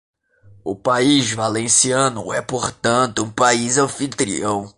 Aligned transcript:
O 0.63 0.75
país 0.75 1.31
valenciano 1.31 2.33
é, 2.33 2.41
portanto, 2.41 3.21
um 3.23 3.29
país 3.29 3.77
anfitrião. 3.77 4.67